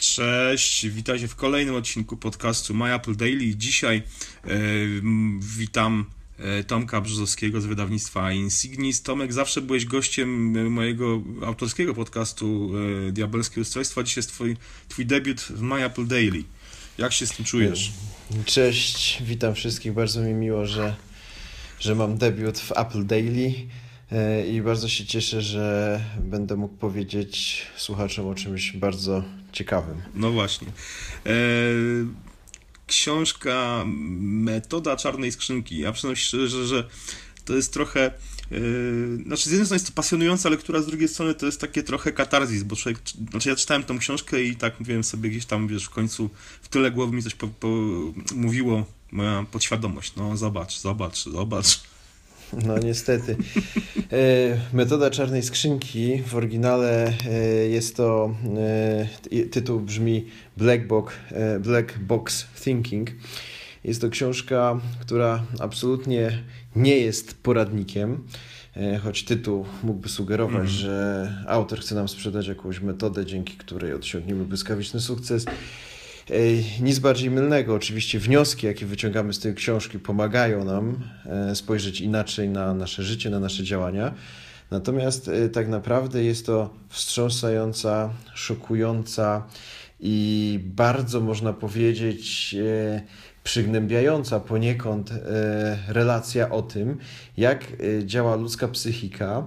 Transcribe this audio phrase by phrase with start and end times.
[0.00, 3.56] Cześć, witajcie w kolejnym odcinku podcastu My Apple Daily.
[3.56, 4.50] Dzisiaj e,
[5.40, 6.04] witam
[6.38, 9.02] e, Tomka Brzozowskiego z wydawnictwa Insignis.
[9.02, 12.72] Tomek, zawsze byłeś gościem mojego autorskiego podcastu
[13.08, 14.02] e, Diabelskie Ustrojstwa.
[14.02, 14.56] Dzisiaj jest twój,
[14.88, 16.44] twój debiut w My Apple Daily.
[16.98, 17.92] Jak się z tym czujesz?
[18.44, 19.92] Cześć, witam wszystkich.
[19.92, 20.96] Bardzo mi miło, że,
[21.80, 23.54] że mam debiut w Apple Daily.
[24.12, 30.02] E, I bardzo się cieszę, że będę mógł powiedzieć słuchaczom o czymś bardzo ciekawym.
[30.14, 30.68] No właśnie.
[31.26, 31.32] E,
[32.86, 33.84] książka
[34.20, 35.78] Metoda Czarnej Skrzynki.
[35.78, 36.88] Ja przyznam szczerze, że
[37.44, 38.06] to jest trochę.
[38.06, 38.12] E,
[39.26, 42.12] znaczy, z jednej strony jest to pasjonująca lektura, z drugiej strony to jest takie trochę
[42.12, 45.84] katarzis, bo człowiek, znaczy ja czytałem tą książkę i tak mówiłem sobie gdzieś tam, wiesz,
[45.84, 46.30] w końcu
[46.62, 47.68] w tyle głowy mi coś po, po,
[48.34, 50.16] mówiło moja podświadomość.
[50.16, 51.89] No zobacz, zobacz, zobacz.
[52.52, 53.36] No niestety.
[54.12, 54.16] E,
[54.72, 57.32] metoda czarnej skrzynki w oryginale e,
[57.68, 58.34] jest to
[59.30, 61.14] e, tytuł brzmi Black Box,
[61.60, 63.10] Black Box Thinking.
[63.84, 66.42] Jest to książka, która absolutnie
[66.76, 68.24] nie jest poradnikiem,
[69.02, 70.66] choć tytuł mógłby sugerować, mm.
[70.66, 75.46] że autor chce nam sprzedać jakąś metodę, dzięki której osiągniemy błyskawiczny sukces.
[76.80, 77.74] Nic bardziej mylnego.
[77.74, 83.30] Oczywiście wnioski, jakie wyciągamy z tej książki, pomagają nam e, spojrzeć inaczej na nasze życie,
[83.30, 84.14] na nasze działania.
[84.70, 89.46] Natomiast e, tak naprawdę jest to wstrząsająca, szokująca
[90.00, 93.00] i bardzo można powiedzieć e,
[93.44, 95.10] przygnębiająca poniekąd
[95.88, 96.98] relacja o tym,
[97.36, 97.64] jak
[98.04, 99.46] działa ludzka psychika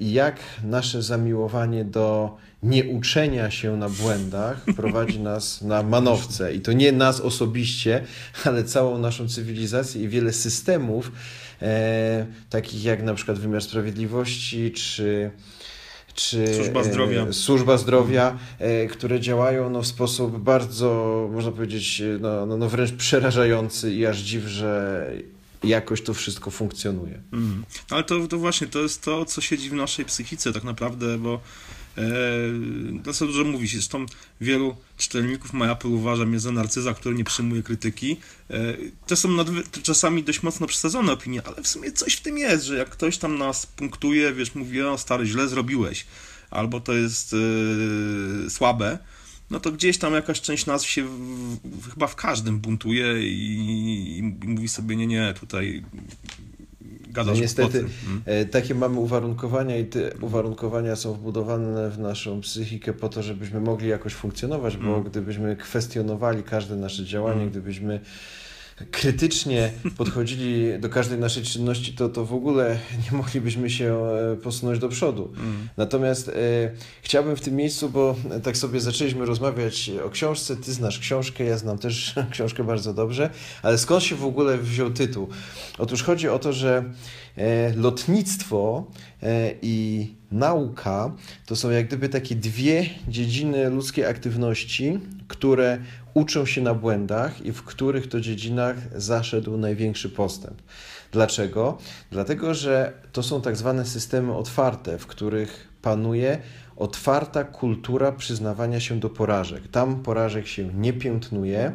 [0.00, 6.54] i jak nasze zamiłowanie do nieuczenia się na błędach prowadzi nas na manowce.
[6.54, 8.04] I to nie nas osobiście,
[8.44, 11.12] ale całą naszą cywilizację i wiele systemów,
[11.62, 15.30] e, takich jak na przykład wymiar sprawiedliwości czy
[16.14, 22.02] czy służba zdrowia, e, służba zdrowia e, które działają no, w sposób bardzo, można powiedzieć,
[22.20, 25.10] no, no, no wręcz przerażający i aż dziw, że
[25.64, 27.20] jakoś to wszystko funkcjonuje.
[27.32, 27.64] Mm.
[27.90, 31.40] Ale to, to właśnie, to jest to, co siedzi w naszej psychice tak naprawdę, bo
[33.04, 33.72] to co dużo mówić.
[33.72, 34.06] Zresztą
[34.40, 38.16] wielu czytelników MyApple uważa mnie za narcyza, który nie przyjmuje krytyki.
[38.50, 38.56] E,
[39.06, 39.28] to są
[39.82, 43.18] czasami dość mocno przesadzone opinie, ale w sumie coś w tym jest, że jak ktoś
[43.18, 46.06] tam nas punktuje, wiesz, mówi, o stary, źle zrobiłeś,
[46.50, 48.98] albo to jest yy, słabe,
[49.50, 51.10] no to gdzieś tam jakaś część nas się w,
[51.64, 55.84] w, chyba w każdym buntuje i, i, mówi sobie, nie, nie, tutaj
[57.14, 58.48] Gadasz no niestety hmm.
[58.48, 63.88] takie mamy uwarunkowania i te uwarunkowania są wbudowane w naszą psychikę po to, żebyśmy mogli
[63.88, 65.02] jakoś funkcjonować, bo hmm.
[65.02, 67.50] gdybyśmy kwestionowali każde nasze działanie, hmm.
[67.50, 68.00] gdybyśmy
[68.90, 74.78] krytycznie podchodzili do każdej naszej czynności, to, to w ogóle nie moglibyśmy się e, posunąć
[74.78, 75.32] do przodu.
[75.36, 75.68] Mm.
[75.76, 76.32] Natomiast e,
[77.02, 81.58] chciałbym w tym miejscu, bo tak sobie zaczęliśmy rozmawiać o książce, ty znasz książkę, ja
[81.58, 83.30] znam też książkę bardzo dobrze,
[83.62, 85.28] ale skąd się w ogóle wziął tytuł?
[85.78, 86.84] Otóż chodzi o to, że
[87.36, 88.86] e, lotnictwo
[89.22, 91.12] e, i nauka
[91.46, 94.98] to są jak gdyby takie dwie dziedziny ludzkiej aktywności,
[95.36, 95.78] które
[96.14, 100.62] uczą się na błędach i w których to dziedzinach zaszedł największy postęp.
[101.12, 101.78] Dlaczego?
[102.10, 106.38] Dlatego, że to są tak zwane systemy otwarte, w których panuje
[106.76, 109.68] otwarta kultura przyznawania się do porażek.
[109.68, 111.72] Tam porażek się nie piętnuje,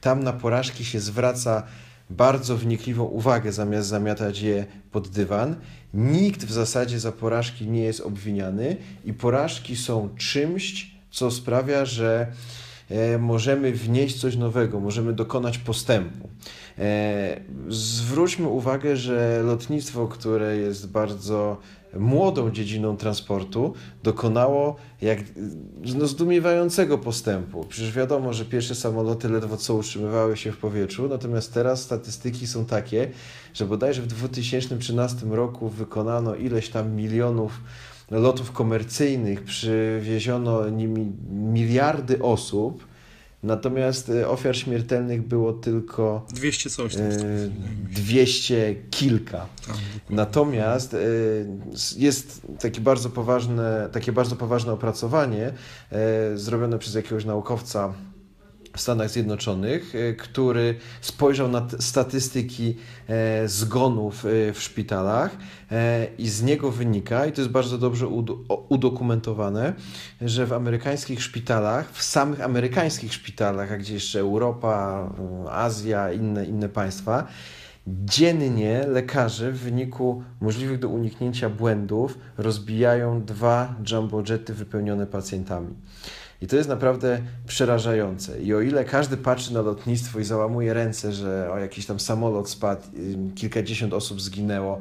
[0.00, 1.62] tam na porażki się zwraca
[2.10, 5.56] bardzo wnikliwą uwagę, zamiast zamiatać je pod dywan.
[5.94, 12.26] Nikt w zasadzie za porażki nie jest obwiniany i porażki są czymś, co sprawia, że
[13.18, 16.28] możemy wnieść coś nowego, możemy dokonać postępu.
[16.78, 21.56] E, zwróćmy uwagę, że lotnictwo, które jest bardzo
[21.94, 25.18] młodą dziedziną transportu, dokonało jak
[25.96, 27.64] no, zdumiewającego postępu.
[27.68, 32.64] Przecież wiadomo, że pierwsze samoloty ledwo co utrzymywały się w powietrzu, natomiast teraz statystyki są
[32.64, 33.10] takie,
[33.54, 37.60] że bodajże w 2013 roku wykonano ileś tam milionów
[38.10, 42.86] lotów komercyjnych przywieziono nimi miliardy osób,
[43.42, 46.94] natomiast e, ofiar śmiertelnych było tylko 200 coś.
[46.94, 47.02] Tam,
[47.90, 49.46] 200 kilka.
[50.10, 50.98] Natomiast e,
[51.96, 55.52] jest takie bardzo poważne, takie bardzo poważne opracowanie
[55.92, 57.94] e, zrobione przez jakiegoś naukowca
[58.78, 62.76] w Stanach Zjednoczonych, e, który spojrzał na statystyki
[63.08, 65.36] e, zgonów e, w szpitalach
[66.18, 68.06] i z niego wynika, i to jest bardzo dobrze
[68.68, 69.74] udokumentowane,
[70.20, 75.08] że w amerykańskich szpitalach, w samych amerykańskich szpitalach, a gdzie jeszcze Europa,
[75.50, 77.26] Azja, inne, inne państwa,
[77.86, 85.74] dziennie lekarze w wyniku możliwych do uniknięcia błędów rozbijają dwa jumbo jety wypełnione pacjentami.
[86.42, 88.42] I to jest naprawdę przerażające.
[88.42, 92.50] I o ile każdy patrzy na lotnictwo i załamuje ręce, że o jakiś tam samolot
[92.50, 92.82] spadł,
[93.34, 94.80] kilkadziesiąt osób zginęło,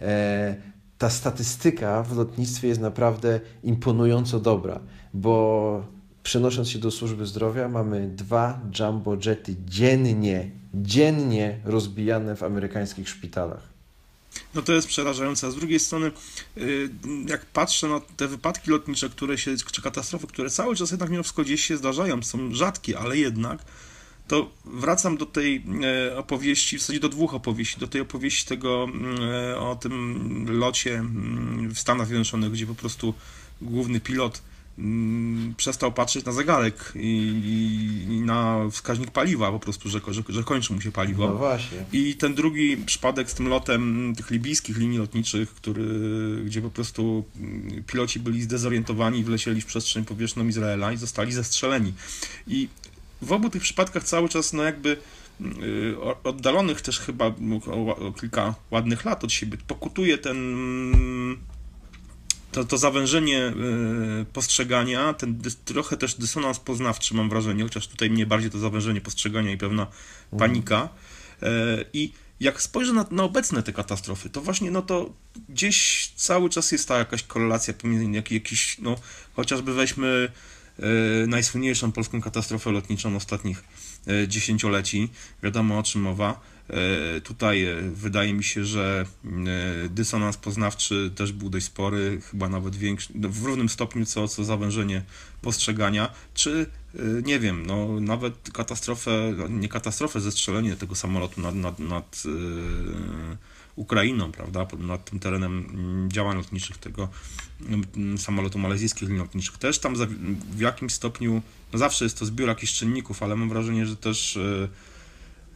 [0.00, 0.56] e,
[0.98, 4.80] ta statystyka w lotnictwie jest naprawdę imponująco dobra,
[5.14, 5.84] bo
[6.22, 13.77] przenosząc się do służby zdrowia, mamy dwa jumbo jety dziennie, dziennie rozbijane w amerykańskich szpitalach.
[14.54, 15.46] No to jest przerażające.
[15.46, 16.10] A z drugiej strony,
[16.56, 16.90] y,
[17.26, 21.22] jak patrzę na te wypadki lotnicze, które się, czy katastrofy, które cały czas jednak mimo
[21.22, 23.64] wszystko gdzieś się zdarzają, są rzadkie, ale jednak,
[24.28, 27.80] to wracam do tej e, opowieści, w zasadzie do dwóch opowieści.
[27.80, 28.88] Do tej opowieści tego
[29.20, 31.04] e, o tym locie
[31.74, 33.14] w Stanach Zjednoczonych, gdzie po prostu
[33.62, 34.57] główny pilot Mm,
[35.56, 37.42] przestał patrzeć na zegarek i,
[38.08, 41.28] i, na wskaźnik paliwa po prostu, że, że, że kończy mu się paliwo.
[41.28, 41.78] No właśnie.
[41.92, 45.84] I ten drugi przypadek z tym lotem tych libijskich linii lotniczych, który,
[46.44, 51.92] gdzie po prostu mm, piloci byli zdezorientowani, wlecieli w przestrzeń powietrzną Izraela i zostali zestrzeleni.
[52.46, 52.68] I
[53.22, 54.96] w obu tych przypadkach cały czas no jakby
[55.40, 57.26] y, oddalonych też chyba
[57.66, 60.56] o kilka ładnych lat od siebie pokutuje ten
[62.52, 63.52] to, to zawężenie e,
[64.32, 69.00] postrzegania, ten dys, trochę też dysonans poznawczy mam wrażenie, chociaż tutaj mnie bardziej to zawężenie
[69.00, 70.38] postrzegania i pewna mhm.
[70.38, 70.88] panika.
[71.42, 71.48] E,
[71.92, 75.12] I jak spojrzę na, na, obecne te katastrofy, to właśnie no to
[75.48, 78.96] gdzieś cały czas jest ta jakaś korelacja pomiędzy jak, jakiś, no
[79.36, 80.32] chociażby weźmy
[80.78, 80.82] e,
[81.26, 83.64] najsłynniejszą polską katastrofę lotniczą ostatnich
[84.28, 85.08] dziesięcioleci,
[85.42, 86.40] wiadomo o czym mowa,
[87.24, 92.76] tutaj e, wydaje mi się, że e, dysonans poznawczy też był dość spory, chyba nawet
[92.76, 95.02] większy, no, w równym stopniu co, co zawężenie
[95.42, 96.66] postrzegania, czy
[97.24, 102.22] nie wiem, no nawet katastrofę, nie katastrofę, zestrzelenie tego samolotu nad, nad, nad
[103.76, 107.08] Ukrainą, prawda, nad tym terenem mm, działań lotniczych tego
[107.96, 109.58] mm, samolotu malezyjskich linii lotniczych.
[109.58, 109.94] Też tam
[110.50, 111.42] w jakimś stopniu,
[111.72, 114.38] no zawsze jest to zbiór jakichś czynników, ale mam wrażenie, że też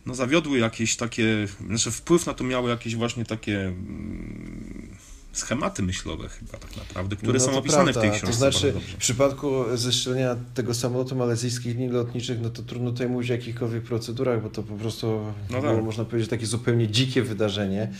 [0.06, 4.96] no, zawiodły jakieś takie, znaczy wpływ na to miały jakieś właśnie takie mm,
[5.32, 8.00] schematy myślowe chyba tak naprawdę, które no są opisane prawda.
[8.00, 8.26] w tej książce.
[8.26, 13.30] To znaczy w przypadku zestrzelenia tego samolotu malezyjskich linii lotniczych, no to trudno tutaj mówić
[13.30, 15.84] o jakichkolwiek procedurach, bo to po prostu no było, tak.
[15.84, 17.92] można powiedzieć takie zupełnie dzikie wydarzenie.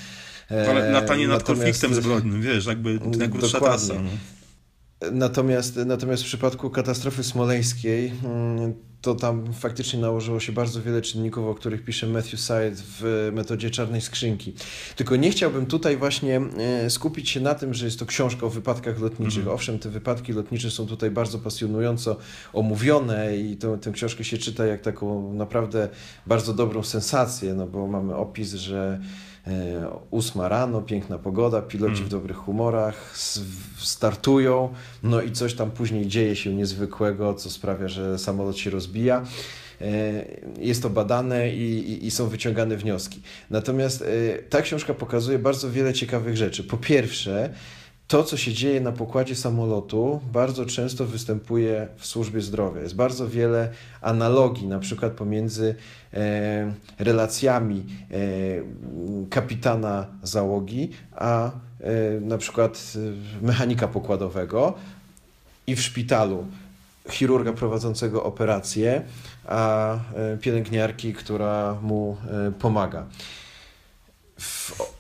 [0.50, 3.94] Ale latanie nad konfliktem zbrojnym, wiesz, jakby najkrótsza trasa.
[3.94, 4.10] No.
[5.12, 11.46] Natomiast, natomiast w przypadku katastrofy smoleńskiej mm, to tam faktycznie nałożyło się bardzo wiele czynników,
[11.46, 14.54] o których pisze Matthew Syed w metodzie czarnej skrzynki.
[14.96, 18.50] Tylko nie chciałbym tutaj właśnie e, skupić się na tym, że jest to książka o
[18.50, 19.38] wypadkach lotniczych.
[19.38, 19.54] Mhm.
[19.54, 22.16] Owszem, te wypadki lotnicze są tutaj bardzo pasjonująco
[22.52, 25.88] omówione i to, tę książkę się czyta jak taką naprawdę
[26.26, 29.00] bardzo dobrą sensację, no bo mamy opis, że
[30.10, 32.04] ósma rano, piękna pogoda, piloci mm.
[32.04, 33.14] w dobrych humorach
[33.78, 39.24] startują, no i coś tam później dzieje się niezwykłego, co sprawia, że samolot się rozbija.
[39.80, 40.24] E,
[40.58, 43.20] jest to badane i, i, i, są wyciągane wnioski.
[43.50, 46.64] Natomiast e, ta książka pokazuje bardzo wiele ciekawych rzeczy.
[46.64, 47.54] Po pierwsze,
[48.12, 52.81] to, co się dzieje na pokładzie samolotu, bardzo często występuje w służbie zdrowia.
[52.82, 53.69] Jest bardzo wiele
[54.00, 55.75] analogii, na przykład pomiędzy
[56.14, 58.17] e, relacjami e,
[59.31, 61.50] kapitana załogi, a e,
[62.20, 62.93] na przykład
[63.43, 64.75] e, mechanika pokładowego
[65.67, 66.47] i w szpitalu
[67.11, 69.03] chirurga prowadzącego operację,
[69.47, 72.16] a e, pielęgniarki, która mu
[72.49, 73.07] e, pomaga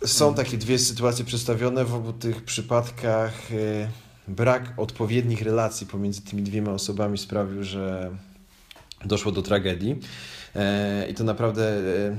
[0.06, 1.84] są takie dwie sytuacje przedstawione.
[1.84, 3.88] W obu tych przypadkach e,
[4.28, 8.10] brak odpowiednich relacji pomiędzy tymi dwiema osobami sprawił, że
[9.04, 10.00] doszło do tragedii.
[10.54, 12.16] E, I to naprawdę e,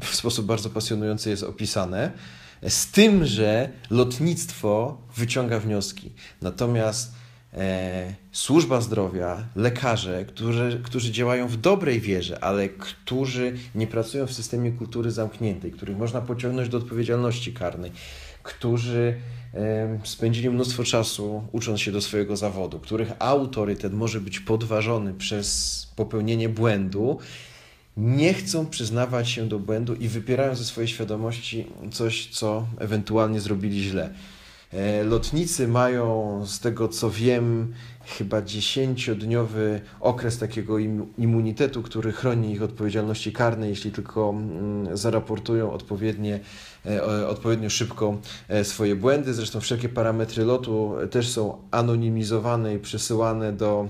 [0.00, 2.12] w sposób bardzo pasjonujący jest opisane.
[2.68, 6.12] Z tym, że lotnictwo wyciąga wnioski.
[6.42, 7.19] Natomiast
[7.54, 14.32] e, służba zdrowia, lekarze, którzy, którzy działają w dobrej wierze, ale którzy nie pracują w
[14.32, 17.92] systemie kultury zamkniętej, których można pociągnąć do odpowiedzialności karnej,
[18.42, 19.14] którzy
[20.04, 26.48] spędzili mnóstwo czasu ucząc się do swojego zawodu, których autorytet może być podważony przez popełnienie
[26.48, 27.18] błędu,
[27.96, 33.82] nie chcą przyznawać się do błędu i wypierają ze swojej świadomości coś, co ewentualnie zrobili
[33.82, 34.14] źle.
[34.72, 37.72] E, lotnicy mają, z tego co wiem,
[38.04, 40.78] chyba dziesięciodniowy okres takiego
[41.18, 46.40] immunitetu, który chroni ich odpowiedzialności karnej, jeśli tylko mm, zaraportują odpowiednie,
[46.86, 48.16] e, odpowiednio szybko
[48.48, 49.34] e, swoje błędy.
[49.34, 53.88] Zresztą wszelkie parametry lotu też są anonimizowane i przesyłane do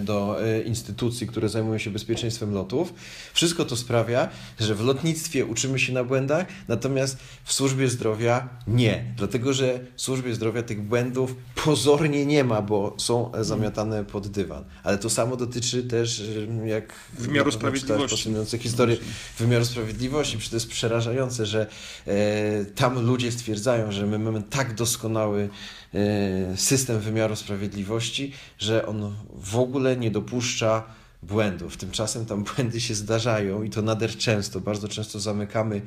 [0.00, 2.94] do e, instytucji, które zajmują się bezpieczeństwem lotów.
[3.34, 4.28] Wszystko to sprawia,
[4.60, 9.04] że w lotnictwie uczymy się na błędach, natomiast w służbie zdrowia nie.
[9.16, 14.64] Dlatego, że w służbie zdrowia tych błędów pozornie nie ma, bo są zamiatane pod dywan.
[14.82, 16.22] Ale to samo dotyczy też,
[16.62, 18.30] e, jak wymiaru sprawiedliwości.
[18.58, 18.96] Historie
[19.38, 20.38] wymiaru sprawiedliwości.
[20.38, 21.66] Przecież to jest przerażające, że
[22.06, 25.48] e, tam ludzie stwierdzają, że my mamy tak doskonały
[25.96, 29.65] E, system wymiaru sprawiedliwości, że on w ogóle
[29.98, 30.84] nie dopuszcza
[31.22, 31.76] błędów.
[31.76, 34.60] Tymczasem tam błędy się zdarzają i to nader często.
[34.60, 35.82] Bardzo często zamykamy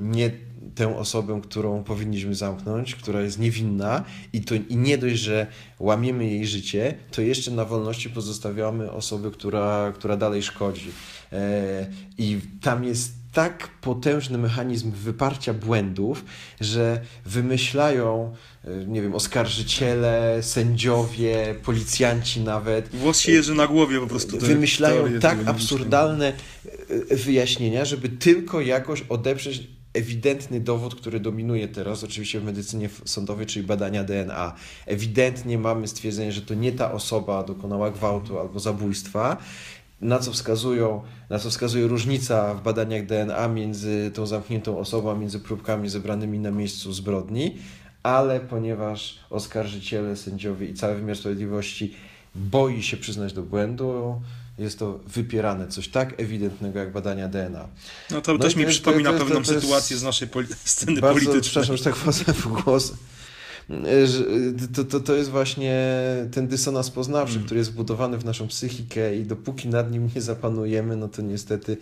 [0.00, 0.30] nie
[0.74, 5.46] tę osobę, którą powinniśmy zamknąć, która jest niewinna i, to, i nie dość, że
[5.78, 10.90] łamiemy jej życie, to jeszcze na wolności pozostawiamy osobę, która, która dalej szkodzi.
[11.32, 11.86] E,
[12.18, 16.24] I tam jest tak potężny mechanizm wyparcia błędów,
[16.60, 22.88] że wymyślają, e, nie wiem, oskarżyciele, sędziowie, policjanci nawet.
[22.88, 24.38] Włos się jeży na głowie po prostu.
[24.38, 26.32] Wymyślają tak absurdalne
[27.10, 29.62] e, wyjaśnienia, żeby tylko jakoś odeprzeć
[29.94, 34.54] ewidentny dowód, który dominuje teraz, oczywiście w medycynie sądowej, czyli badania DNA.
[34.86, 39.36] Ewidentnie mamy stwierdzenie, że to nie ta osoba dokonała gwałtu albo zabójstwa
[40.00, 45.14] na co wskazują, na co wskazuje różnica w badaniach DNA między tą zamkniętą osobą, a
[45.14, 47.58] między próbkami zebranymi na miejscu zbrodni,
[48.02, 51.94] ale ponieważ oskarżyciele, sędziowie i cały wymiar sprawiedliwości
[52.34, 54.20] boi się przyznać do błędu,
[54.58, 57.68] jest to wypierane, coś tak ewidentnego jak badania DNA.
[58.10, 61.42] No to no też mi przypomina pewną sytuację z naszej poli sceny bardzo, politycznej.
[61.42, 62.92] Przepraszam, że tak wchodzę w głos
[64.74, 65.84] to, to, to jest właśnie
[66.32, 67.44] ten dysonans poznawczy, mm.
[67.44, 71.76] który jest wbudowany w naszą psychikę i dopóki nad nim nie zapanujemy, no to niestety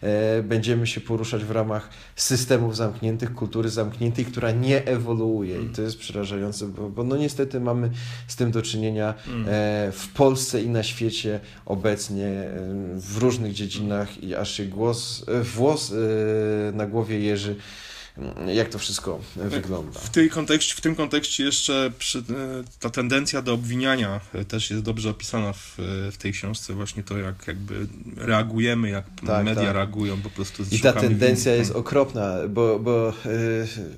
[0.00, 5.70] e, będziemy się poruszać w ramach systemów zamkniętych, kultury zamkniętej, która nie ewoluuje mm.
[5.70, 7.90] i to jest przerażające, bo, bo no niestety mamy
[8.26, 9.44] z tym do czynienia mm.
[9.48, 12.50] e, w Polsce i na świecie obecnie e,
[12.96, 17.56] w różnych dziedzinach i aż się głos, e, włos e, na głowie jeży
[18.54, 20.00] jak to wszystko wygląda.
[20.00, 22.22] W, tej kontekście, w tym kontekście jeszcze przy, e,
[22.80, 25.78] ta tendencja do obwiniania e, też jest dobrze opisana w,
[26.08, 29.74] e, w tej książce, właśnie to jak jakby reagujemy, jak tak, media tak.
[29.74, 33.12] reagują, po prostu I ta tendencja jest okropna, bo, bo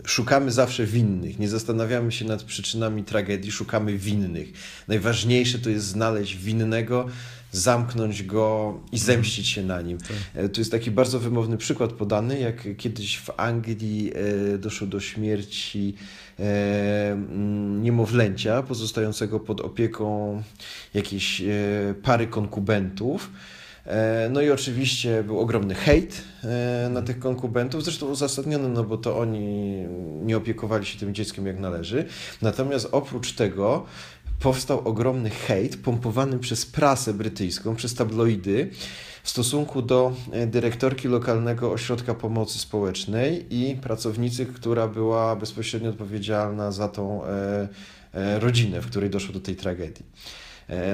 [0.04, 4.48] szukamy zawsze winnych, nie zastanawiamy się nad przyczynami tragedii, szukamy winnych.
[4.88, 7.08] Najważniejsze to jest znaleźć winnego,
[7.56, 8.98] zamknąć go i mhm.
[8.98, 9.98] zemścić się na nim.
[9.98, 10.16] Tak.
[10.34, 14.12] E, tu jest taki bardzo wymowny przykład podany, jak kiedyś w Anglii
[14.54, 15.94] e, doszło do śmierci
[16.38, 20.42] e, mm, niemowlęcia pozostającego pod opieką
[20.94, 21.42] jakiejś
[22.02, 23.30] pary konkubentów.
[24.30, 27.06] No i oczywiście był ogromny hejt na mhm.
[27.06, 29.76] tych konkubentów, zresztą uzasadniony, no bo to oni
[30.22, 32.04] nie opiekowali się tym dzieckiem jak należy.
[32.42, 33.86] Natomiast oprócz tego
[34.40, 38.70] powstał ogromny hejt pompowany przez prasę brytyjską, przez tabloidy
[39.24, 46.72] w stosunku do e, dyrektorki lokalnego ośrodka pomocy społecznej i pracownicy, która była bezpośrednio odpowiedzialna
[46.72, 47.68] za tą e,
[48.12, 50.04] e, rodzinę, w której doszło do tej tragedii.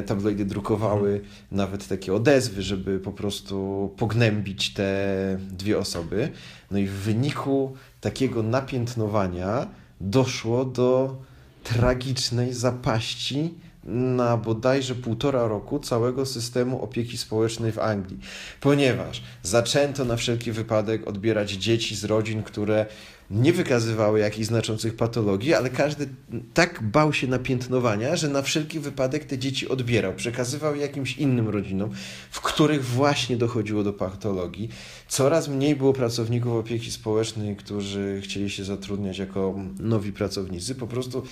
[0.06, 1.20] Tabloidy drukowały
[1.52, 6.30] nawet takie odezwy, żeby po prostu pognębić te dwie osoby.
[6.70, 9.66] No i w wyniku takiego napiętnowania
[10.00, 11.16] doszło do
[11.64, 18.18] tragicznej zapaści na bodajże półtora roku całego systemu opieki społecznej w Anglii,
[18.60, 22.86] ponieważ zaczęto na wszelki wypadek odbierać dzieci z rodzin, które
[23.30, 26.08] nie wykazywały jakichś znaczących patologii, ale każdy
[26.54, 31.90] tak bał się napiętnowania, że na wszelki wypadek te dzieci odbierał, przekazywał jakimś innym rodzinom,
[32.30, 34.68] w których właśnie dochodziło do patologii.
[35.08, 40.74] Coraz mniej było pracowników opieki społecznej, którzy chcieli się zatrudniać jako nowi pracownicy.
[40.74, 41.22] Po prostu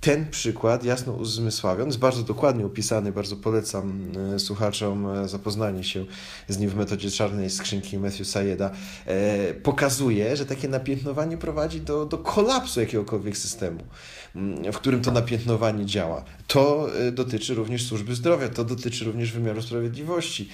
[0.00, 6.04] ten przykład jasno uzmysławiony, jest bardzo dokładnie opisany, bardzo polecam e, słuchaczom e, zapoznanie się
[6.48, 8.70] z nim w metodzie czarnej skrzynki Matthew Sayeda,
[9.06, 13.80] e, pokazuje, że takie napiętnowanie prowadzi do, do kolapsu jakiegokolwiek systemu,
[14.36, 16.24] mm, w którym to napiętnowanie działa.
[16.46, 20.48] To dotyczy również służby zdrowia, to dotyczy również wymiaru sprawiedliwości,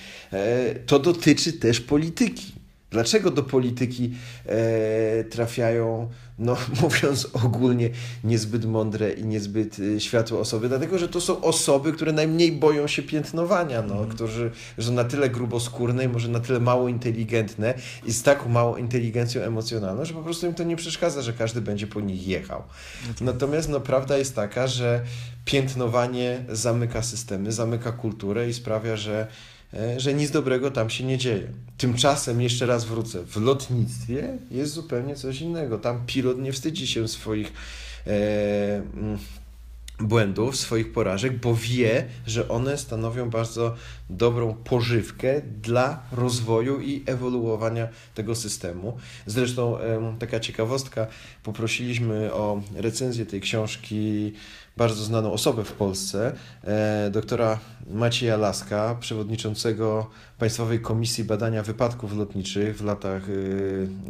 [0.86, 2.52] to dotyczy też polityki.
[2.90, 4.12] Dlaczego do polityki
[5.30, 6.08] trafiają,
[6.38, 7.90] no mówiąc ogólnie,
[8.24, 10.68] niezbyt mądre i niezbyt e, światłe osoby?
[10.68, 14.08] Dlatego, że to są osoby, które najmniej boją się piętnowania, no, mm.
[14.08, 17.74] którzy są na tyle gruboskórne i może na tyle mało inteligentne
[18.06, 21.60] i z taką małą inteligencją emocjonalną, że po prostu im to nie przeszkadza, że każdy
[21.60, 22.62] będzie po nich jechał.
[23.08, 23.20] No tak.
[23.20, 25.04] Natomiast no, prawda jest taka, że
[25.44, 29.26] piętnowanie zamyka systemy, zamyka kulturę i sprawia, że
[29.96, 31.48] że nic dobrego tam się nie dzieje.
[31.78, 35.78] Tymczasem, jeszcze raz wrócę, w lotnictwie jest zupełnie coś innego.
[35.78, 37.52] Tam pilot nie wstydzi się swoich
[38.06, 39.18] e, mm,
[40.00, 43.74] błędów, swoich porażek, bo wie, że one stanowią bardzo
[44.10, 48.98] dobrą pożywkę dla rozwoju i ewoluowania tego systemu.
[49.26, 49.78] Zresztą
[50.18, 51.06] taka ciekawostka,
[51.42, 54.32] poprosiliśmy o recenzję tej książki
[54.76, 56.32] bardzo znaną osobę w Polsce,
[56.64, 57.58] e, doktora
[57.90, 60.10] Macieja Laska, przewodniczącego
[60.42, 63.22] Państwowej Komisji Badania Wypadków Lotniczych w latach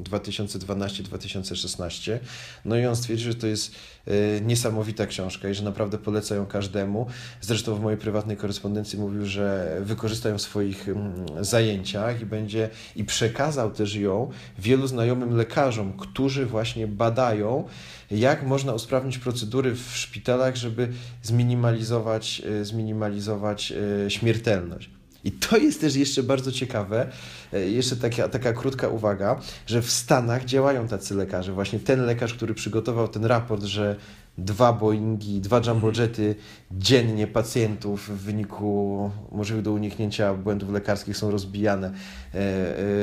[0.04, 2.12] 2012-2016.
[2.12, 2.18] E,
[2.64, 3.74] no i on stwierdził, że to jest
[4.06, 7.06] e, niesamowita książka i że naprawdę poleca ją każdemu.
[7.40, 12.68] Zresztą w mojej prywatnej korespondencji mówił, że wykorzysta ją w swoich mm, zajęciach i będzie
[12.96, 17.64] i przekazał też ją wielu znajomym lekarzom, którzy właśnie badają
[18.10, 20.88] jak można usprawnić procedury w szpitalach, żeby
[21.22, 23.72] zminimalizować, e, zminimalizować
[24.08, 25.01] śmiertelność.
[25.24, 27.06] I to jest też jeszcze bardzo ciekawe,
[27.52, 31.52] e, jeszcze taka, taka krótka uwaga, że w Stanach działają tacy lekarze.
[31.52, 33.96] Właśnie ten lekarz, który przygotował ten raport, że
[34.38, 36.34] dwa Boeingi, dwa jumbojety
[36.70, 41.92] dziennie pacjentów w wyniku możliwych do uniknięcia błędów lekarskich są rozbijane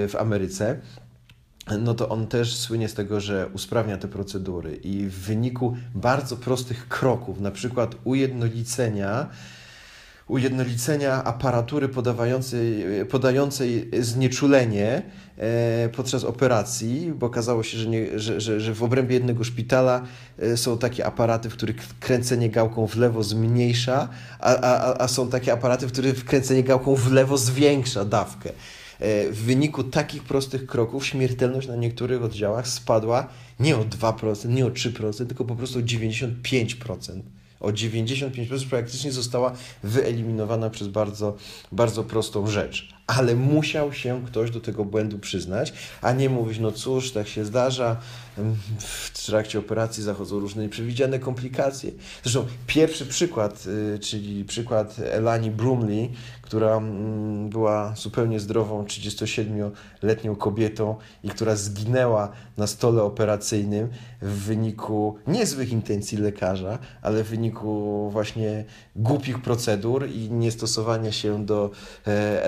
[0.08, 0.80] w Ameryce
[1.78, 6.38] no to on też słynie z tego, że usprawnia te procedury i w wyniku bardzo
[6.38, 9.28] prostych kroków, na przykład ujednolicenia,
[10.30, 15.02] ujednolicenia aparatury podawającej, podającej znieczulenie
[15.38, 20.02] e, podczas operacji, bo okazało się, że, nie, że, że, że w obrębie jednego szpitala
[20.40, 24.10] e, są takie aparaty, w których kręcenie gałką w lewo zmniejsza,
[24.40, 28.50] a, a, a są takie aparaty, w których kręcenie gałką w lewo zwiększa dawkę.
[29.00, 33.28] E, w wyniku takich prostych kroków śmiertelność na niektórych oddziałach spadła
[33.60, 37.22] nie o 2%, nie o 3%, tylko po prostu o 95%
[37.60, 41.36] o 95% praktycznie została wyeliminowana przez bardzo,
[41.72, 42.99] bardzo prostą rzecz.
[43.18, 47.46] Ale musiał się ktoś do tego błędu przyznać, a nie mówić, no cóż, tak się
[47.46, 47.98] zdarza,
[48.80, 51.92] w trakcie operacji zachodzą różne nieprzewidziane komplikacje.
[52.24, 56.12] Zresztą pierwszy przykład, y, czyli przykład Elani Brumley,
[56.42, 63.89] która mm, była zupełnie zdrową 37-letnią kobietą i która zginęła na stole operacyjnym
[64.22, 71.72] w wyniku niezłych intencji lekarza, ale w wyniku właśnie głupich procedur i niestosowania się do
[72.08, 72.46] e,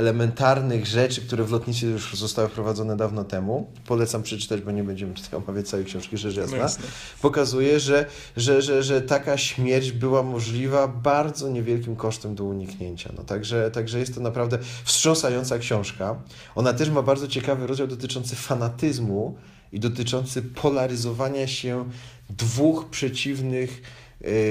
[0.51, 3.67] elementarnych rzeczy, które w lotnictwie już zostały wprowadzone dawno temu.
[3.85, 6.57] Polecam przeczytać, bo nie będziemy tutaj omawiać całej książki, rzecz jasna.
[6.57, 6.87] No.
[7.21, 8.05] Pokazuje, że,
[8.37, 13.11] że, że, że taka śmierć była możliwa bardzo niewielkim kosztem do uniknięcia.
[13.17, 16.15] No, także, także jest to naprawdę wstrząsająca książka.
[16.55, 19.37] Ona też ma bardzo ciekawy rozdział dotyczący fanatyzmu
[19.71, 21.89] i dotyczący polaryzowania się
[22.29, 23.81] dwóch przeciwnych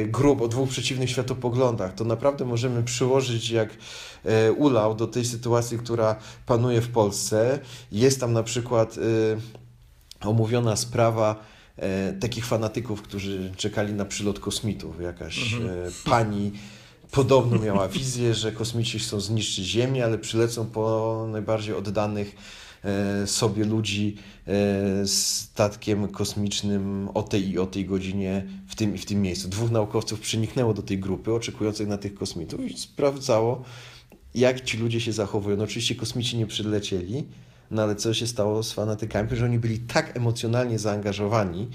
[0.07, 1.95] grup, o dwóch przeciwnych światopoglądach.
[1.95, 3.69] To naprawdę możemy przyłożyć jak
[4.25, 7.59] e, ulał do tej sytuacji, która panuje w Polsce.
[7.93, 11.37] Jest tam na przykład e, omówiona sprawa
[12.21, 15.01] takich fanatyków, którzy czekali na przylot kosmitów.
[15.01, 15.93] Jakaś mhm.
[16.05, 16.53] pani
[17.11, 22.37] podobno miała wizję, że kosmici chcą zniszczyć Ziemię, ale przylecą po najbardziej oddanych
[23.27, 24.17] sobie ludzi
[24.47, 29.49] e, statkiem kosmicznym o tej i o tej godzinie w tym i w tym miejscu.
[29.49, 33.65] Dwóch naukowców przyniknęło do tej grupy oczekujących na tych kosmitów i sprawdzało,
[34.35, 35.57] jak ci ludzie się zachowują.
[35.57, 37.25] No oczywiście kosmici nie przylecieli,
[37.71, 41.69] no ale co się stało z fanatykami, że oni byli tak emocjonalnie zaangażowani,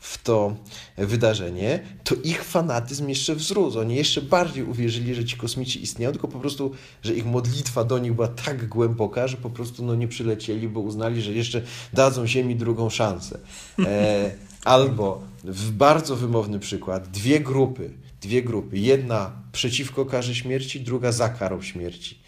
[0.00, 0.56] w to
[0.98, 3.80] wydarzenie, to ich fanatyzm jeszcze wzrósł.
[3.80, 7.98] Oni jeszcze bardziej uwierzyli, że ci kosmici istnieją, tylko po prostu, że ich modlitwa do
[7.98, 12.26] nich była tak głęboka, że po prostu no, nie przylecieli, bo uznali, że jeszcze dadzą
[12.26, 13.38] Ziemi drugą szansę.
[13.78, 14.30] E,
[14.64, 18.78] albo w bardzo wymowny przykład, dwie grupy, dwie grupy.
[18.78, 22.20] Jedna przeciwko karze śmierci, druga za karą śmierci.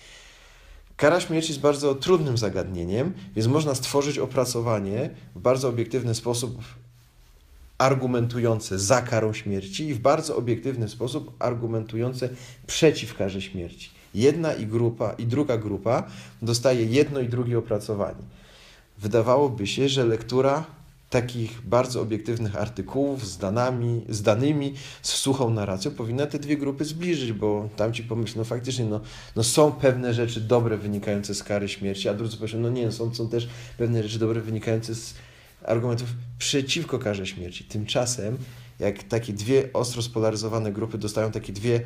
[0.96, 6.58] Kara śmierci jest bardzo trudnym zagadnieniem, więc można stworzyć opracowanie w bardzo obiektywny sposób
[7.82, 12.28] argumentujące za karą śmierci i w bardzo obiektywny sposób argumentujące
[12.66, 13.90] przeciw karze śmierci.
[14.14, 16.06] Jedna i grupa i druga grupa
[16.42, 18.24] dostaje jedno i drugie opracowanie.
[18.98, 20.64] Wydawałoby się, że lektura
[21.10, 26.84] takich bardzo obiektywnych artykułów z, danami, z danymi, z suchą narracją powinna te dwie grupy
[26.84, 29.00] zbliżyć, bo tam ci pomyślą, no faktycznie no,
[29.36, 33.14] no są pewne rzeczy dobre wynikające z kary śmierci, a drudzy powiedzą, no nie, są,
[33.14, 35.14] są też pewne rzeczy dobre wynikające z
[35.66, 37.64] argumentów przeciwko karze śmierci.
[37.64, 38.38] Tymczasem,
[38.78, 41.80] jak takie dwie ostro spolaryzowane grupy dostają takie dwie,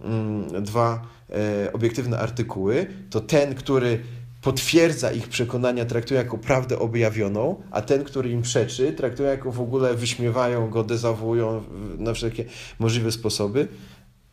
[0.00, 4.00] mm, dwa e, obiektywne artykuły, to ten, który
[4.42, 9.60] potwierdza ich przekonania, traktuje jako prawdę objawioną, a ten, który im przeczy, traktuje jako w
[9.60, 11.62] ogóle wyśmiewają go, dezawują
[11.98, 12.44] na wszelkie
[12.78, 13.68] możliwe sposoby.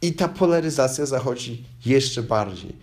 [0.01, 2.73] I ta polaryzacja zachodzi jeszcze bardziej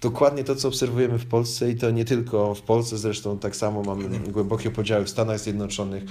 [0.00, 3.82] dokładnie to, co obserwujemy w Polsce i to nie tylko w Polsce, zresztą tak samo
[3.82, 6.04] mamy głębokie podziały w Stanach Zjednoczonych,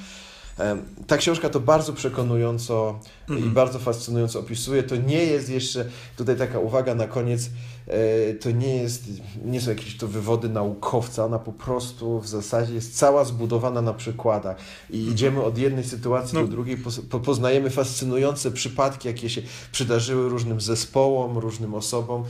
[1.08, 3.48] Ta książka to bardzo przekonująco mhm.
[3.48, 4.84] i bardzo fascynująco opisuje.
[4.84, 7.50] To nie jest jeszcze, tutaj taka uwaga na koniec,
[7.88, 9.04] e, to nie jest,
[9.46, 13.94] nie są jakieś to wywody naukowca, ona po prostu w zasadzie jest cała zbudowana na
[13.94, 14.58] przykładach
[14.90, 15.14] i mhm.
[15.14, 16.42] idziemy od jednej sytuacji no.
[16.42, 16.78] do drugiej,
[17.10, 22.24] po, poznajemy fascynujące przypadki, jakie się przydarzyły różnym zespołom, różnym osobom.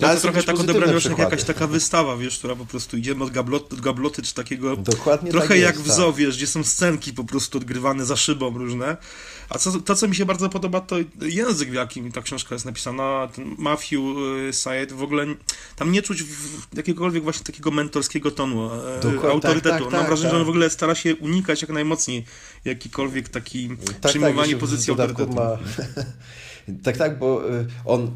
[0.00, 3.30] To jest trochę tak odebrane jak jakaś taka wystawa, wiesz, która po prostu idziemy od
[3.30, 4.76] gabloty, od gabloty czy takiego.
[4.76, 6.16] Dokładnie trochę tak jak jest, w Zoo, tak.
[6.16, 8.96] wiesz, gdzie są scenki po prostu odgrywane za szybą różne.
[9.48, 12.64] A co, to, co mi się bardzo podoba, to język, w jakim ta książka jest
[12.64, 13.28] napisana.
[13.34, 14.00] Ten Matthew
[14.48, 15.26] y, Syed w ogóle
[15.76, 16.24] tam nie czuć
[16.74, 19.84] jakiegokolwiek właśnie takiego mentorskiego tonu, e, Dokładnie, autorytetu.
[19.84, 20.32] Tak, tak, Mam wrażenie, tak.
[20.32, 22.24] że on w ogóle stara się unikać jak najmocniej
[22.64, 25.32] jakikolwiek taki tak, tak przyjmowanie pozycji autorytetu.
[25.32, 25.42] Ma...
[26.82, 28.10] Tak, tak, bo y, on,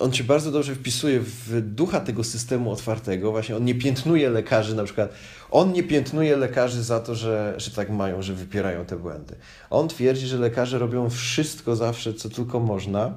[0.00, 3.30] on się bardzo dobrze wpisuje w ducha tego systemu otwartego.
[3.30, 5.12] Właśnie on nie piętnuje lekarzy, na przykład
[5.50, 9.34] on nie piętnuje lekarzy za to, że, że tak mają, że wypierają te błędy.
[9.70, 13.14] On twierdzi, że lekarze robią wszystko zawsze, co tylko można,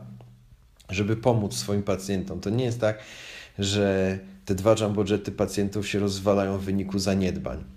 [0.89, 2.39] żeby pomóc swoim pacjentom.
[2.39, 2.97] To nie jest tak,
[3.59, 7.76] że te dwa jumbojety pacjentów się rozwalają w wyniku zaniedbań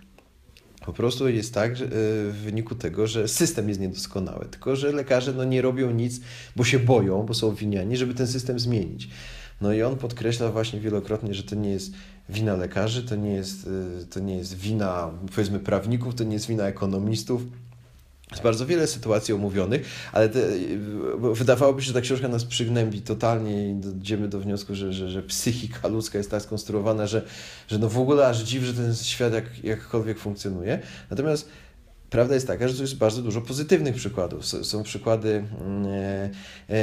[0.81, 1.88] po prostu jest tak że, e,
[2.31, 6.21] w wyniku tego, że system jest niedoskonały, tylko że lekarze no, nie robią nic,
[6.57, 9.09] bo się boją, bo są obwiniani, żeby ten system zmienić.
[9.61, 11.93] No i on podkreśla właśnie wielokrotnie, że to nie jest
[12.29, 13.69] wina lekarzy, to nie jest,
[14.03, 17.43] e, to nie jest wina powiedzmy prawników, to nie jest wina ekonomistów,
[18.31, 20.40] jest bardzo wiele sytuacji omówionych, ale te,
[21.16, 25.23] wydawałoby się, że ta książka nas przygnębi totalnie i dojdziemy do wniosku, że, że, że
[25.23, 27.23] psychika ludzka jest tak skonstruowana, że,
[27.69, 30.79] że no w ogóle aż dziw, że ten świat jak, jakkolwiek funkcjonuje.
[31.11, 31.49] Natomiast
[32.11, 34.46] Prawda jest taka, że tu jest bardzo dużo pozytywnych przykładów.
[34.46, 36.31] Są przykłady mm, e, e,
[36.68, 36.81] e,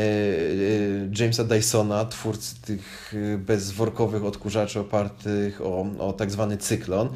[1.19, 7.09] Jamesa Dysona, twórcy tych bezworkowych odkurzaczy opartych o, o tak zwany cyklon.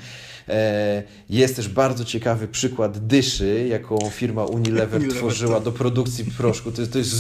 [1.30, 6.72] Jest też bardzo ciekawy przykład dyszy, jaką firma Unilever tworzyła do produkcji proszku.
[6.72, 7.12] To jest, to jest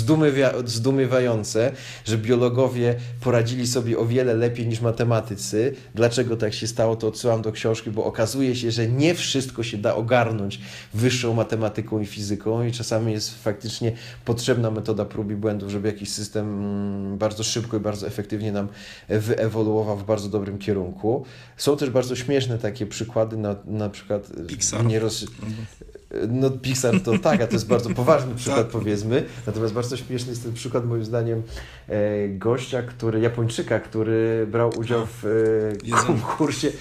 [0.65, 1.71] zdumiewające,
[2.05, 5.75] że biologowie poradzili sobie o wiele lepiej niż matematycy.
[5.95, 9.77] Dlaczego tak się stało, to odsyłam do książki, bo okazuje się, że nie wszystko się
[9.77, 10.59] da ogarnąć
[10.93, 13.91] wyższą matematyką i fizyką i czasami jest faktycznie
[14.25, 18.67] potrzebna metoda prób i błędów, żeby jakiś system mm, bardzo szybko i bardzo efektywnie nam
[19.09, 21.25] wyewoluował w bardzo dobrym kierunku.
[21.57, 24.85] Są też bardzo śmieszne takie przykłady, na, na przykład Pixar.
[24.85, 25.25] Nie roz...
[26.29, 28.67] No Pixar to tak, a to jest bardzo poważny przykład tak.
[28.67, 29.23] powiedzmy.
[29.47, 31.43] Natomiast bardzo śmieszny jest ten przykład moim zdaniem
[31.87, 35.25] e, gościa, który, Japończyka, który brał udział w
[35.93, 36.71] e, konkursie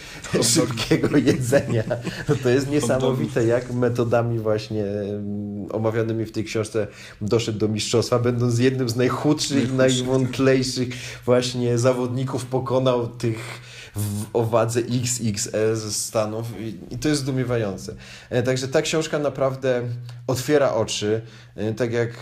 [0.43, 1.83] szybkiego jedzenia.
[2.29, 6.87] No to jest niesamowite, jak metodami właśnie mm, omawianymi w tej książce
[7.21, 10.89] doszedł do mistrzostwa, będąc jednym z najchudszych, najwątlejszych
[11.25, 13.61] właśnie zawodników, pokonał tych
[13.97, 17.95] w, o wadze XXL ze Stanów i, i to jest zdumiewające.
[18.31, 19.83] E, także ta książka naprawdę
[20.27, 21.23] otwiera oczy.
[21.57, 22.21] E, tak jak e,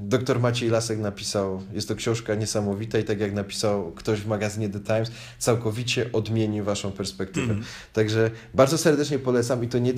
[0.00, 4.68] dr Maciej Lasek napisał, jest to książka niesamowita i tak jak napisał ktoś w magazynie
[4.68, 7.52] The Times, całkowicie odmieni waszą perspektywę.
[7.52, 7.64] Mm.
[7.92, 9.92] Także bardzo serdecznie polecam i to nie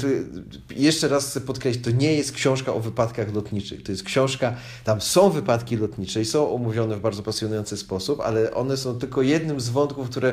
[0.77, 3.83] jeszcze raz chcę podkreślić, to nie jest książka o wypadkach lotniczych.
[3.83, 8.55] To jest książka, tam są wypadki lotnicze i są omówione w bardzo pasjonujący sposób, ale
[8.55, 10.33] one są tylko jednym z wątków, które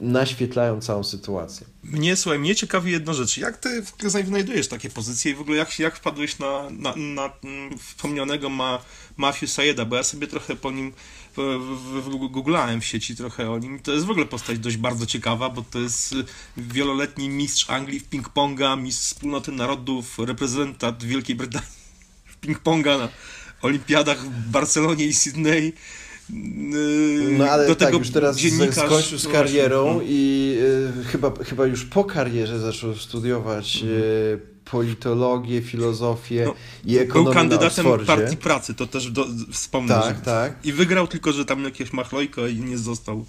[0.00, 1.66] naświetlają całą sytuację.
[1.82, 3.38] Mnie, słuchaj, mnie ciekawi jedna rzecz.
[3.38, 7.30] Jak ty znajdujesz takie pozycje i w ogóle jak, jak wpadłeś na, na, na
[7.78, 8.78] wspomnianego ma,
[9.16, 10.92] Matthew Sayeda, bo ja sobie trochę po nim
[12.30, 13.78] googlałem w sieci trochę o nim.
[13.78, 16.14] To jest w ogóle postać dość bardzo ciekawa, bo to jest
[16.56, 21.68] wieloletni mistrz Anglii w ping-ponga, mistrz wspólnoty narodów, reprezentant Wielkiej Brytanii
[22.24, 23.08] w ping-ponga na
[23.62, 25.72] olimpiadach w Barcelonie i Sydney
[26.32, 28.36] Yy, no ale do tak, tego już teraz
[28.72, 30.00] skończył z karierą no.
[30.04, 30.56] i
[31.00, 36.54] y, chyba, chyba już po karierze zaczął studiować y, politologię, filozofię no,
[36.84, 39.94] i ekonomię Był kandydatem partii pracy, to też do, wspomnę.
[39.94, 40.52] Tak, że, tak.
[40.64, 43.24] I wygrał tylko, że tam jakieś machlojko i nie został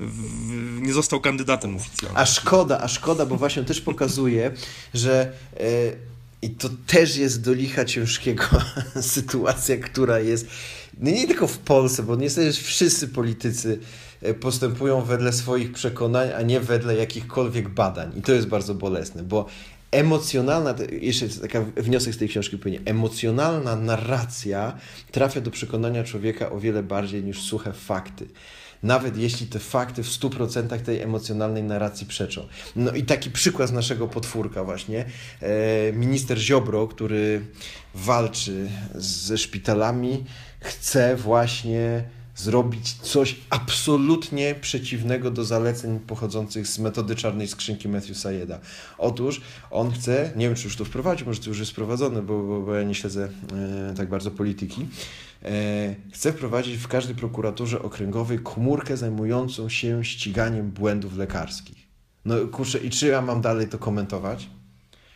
[0.00, 2.22] w, nie został kandydatem oficjalnym.
[2.22, 4.52] A szkoda, a szkoda, bo właśnie też pokazuje,
[4.94, 5.96] że y,
[6.42, 8.44] i to też jest do licha ciężkiego
[9.00, 10.46] sytuacja, która jest
[11.00, 13.78] no nie tylko w Polsce, bo niestety wszyscy politycy
[14.22, 18.12] e, postępują wedle swoich przekonań, a nie wedle jakichkolwiek badań.
[18.16, 19.46] I to jest bardzo bolesne, bo
[19.90, 24.78] emocjonalna, jeszcze taki wniosek z tej książki płynie, emocjonalna narracja
[25.10, 28.28] trafia do przekonania człowieka o wiele bardziej niż suche fakty.
[28.82, 32.46] Nawet jeśli te fakty w 100% tej emocjonalnej narracji przeczą.
[32.76, 35.04] No i taki przykład z naszego potwórka właśnie.
[35.40, 37.40] E, minister Ziobro, który
[37.94, 40.24] walczy ze szpitalami,
[40.60, 42.04] chce właśnie
[42.38, 48.58] zrobić coś absolutnie przeciwnego do zaleceń pochodzących z metody czarnej skrzynki Matthew Sayeda.
[48.98, 52.42] Otóż on chce, nie wiem czy już to wprowadził, może to już jest wprowadzone, bo,
[52.42, 53.28] bo, bo ja nie śledzę
[53.90, 54.86] e, tak bardzo polityki,
[55.44, 61.88] e, chce wprowadzić w każdej prokuraturze okręgowej komórkę zajmującą się ściganiem błędów lekarskich.
[62.24, 64.48] No kurczę, i czy ja mam dalej to komentować?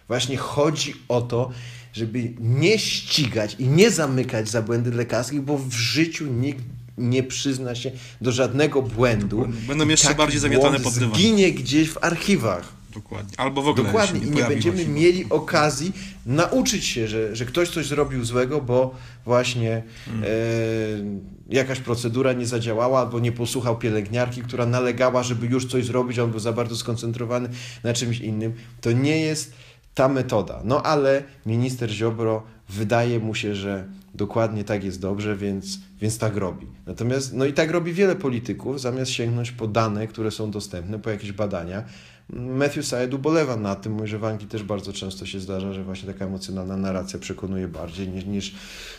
[0.08, 1.50] Właśnie chodzi o to,
[1.92, 6.64] żeby nie ścigać i nie zamykać za błędy lekarskich, bo w życiu nikt
[6.98, 9.48] nie przyzna się do żadnego błędu.
[9.68, 11.14] Będą jeszcze bardziej zamiatane pod dywan.
[11.14, 12.82] Zginie gdzieś w archiwach.
[12.94, 13.40] Dokładnie.
[13.40, 14.20] Albo w ogóle Dokładnie.
[14.20, 15.92] Nie I nie będziemy mieli okazji
[16.26, 20.24] nauczyć się, że, że ktoś coś zrobił złego, bo właśnie hmm.
[20.24, 26.18] e, jakaś procedura nie zadziałała, albo nie posłuchał pielęgniarki, która nalegała, żeby już coś zrobić,
[26.18, 27.48] on był za bardzo skoncentrowany
[27.82, 28.52] na czymś innym.
[28.80, 29.52] To nie jest
[29.94, 30.60] ta metoda.
[30.64, 36.36] No ale minister Ziobro wydaje mu się, że dokładnie tak jest dobrze, więc, więc tak
[36.36, 36.66] robi.
[36.86, 41.10] Natomiast, no i tak robi wiele polityków, zamiast sięgnąć po dane, które są dostępne, po
[41.10, 41.84] jakieś badania.
[42.32, 46.12] Matthew Syed ubolewa na tym, że w Anglii też bardzo często się zdarza, że właśnie
[46.12, 48.54] taka emocjonalna narracja przekonuje bardziej niż, niż,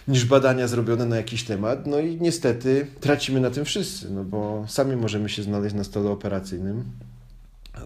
[0.07, 1.88] niż badania zrobione na jakiś temat.
[1.88, 6.09] No i niestety tracimy na tym wszyscy, no bo sami możemy się znaleźć na stole
[6.09, 6.83] operacyjnym,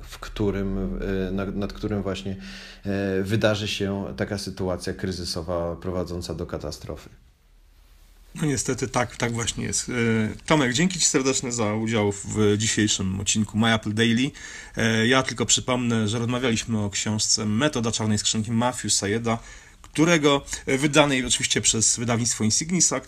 [0.04, 2.36] w którym, e, nad, nad którym właśnie
[2.86, 7.10] e, wydarzy się taka sytuacja kryzysowa prowadząca do katastrofy.
[8.36, 9.90] No niestety tak, tak właśnie jest.
[9.90, 9.94] E,
[10.46, 14.32] Tomek, dzięki Ci serdecznie za udział w dzisiejszym odcinku My Apple Daily.
[15.06, 19.40] Ja tylko przypomnę, że rozmawialiśmy o książce Metoda Czarnej Skrzynki Matthew Sayeda,
[19.98, 23.02] którego e, wydanej oczywiście przez wydawnictwo Insignisa, e,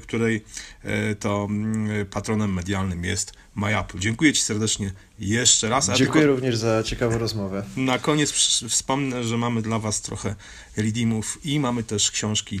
[0.00, 0.44] której
[0.82, 4.00] e, to mm, patronem medialnym jest MyApple.
[4.00, 5.90] Dziękuję Ci serdecznie jeszcze raz.
[5.90, 7.64] Dziękuję również za ciekawą rozmowę.
[7.76, 8.32] Na koniec
[8.68, 10.34] wspomnę, że mamy dla Was trochę
[10.76, 12.60] redeemów i mamy też książki,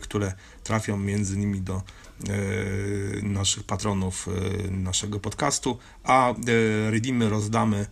[0.00, 0.32] które
[0.64, 1.82] trafią między innymi do
[3.22, 4.26] naszych patronów
[4.70, 6.34] naszego podcastu, a
[6.90, 7.86] redeemy rozdamy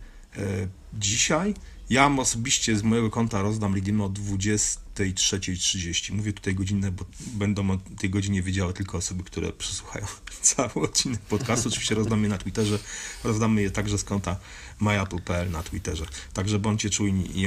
[0.93, 1.53] dzisiaj
[1.89, 6.13] ja osobiście z mojego konta rozdam redeemy o 23.30.
[6.13, 10.05] Mówię tutaj godzinę, bo będą o tej godzinie wiedziały tylko osoby, które przesłuchają
[10.41, 11.69] cały odcinek podcastu.
[11.69, 12.79] Oczywiście rozdamy je na Twitterze.
[13.23, 14.39] Rozdamy je także z konta
[14.79, 16.05] myapple.pl na Twitterze.
[16.33, 17.45] Także bądźcie czujni i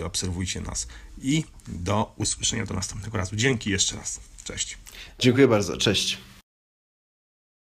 [0.00, 0.88] e, obserwujcie nas.
[1.22, 3.36] I do usłyszenia do następnego razu.
[3.36, 4.20] Dzięki jeszcze raz.
[4.44, 4.78] Cześć.
[5.18, 5.76] Dziękuję bardzo.
[5.76, 6.29] Cześć.